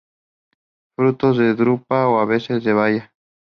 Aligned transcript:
Frutos 0.95 1.37
en 1.37 1.53
drupa 1.59 2.07
o 2.11 2.13
a 2.17 2.25
veces 2.25 2.65
en 2.65 2.75
baya. 2.79 3.13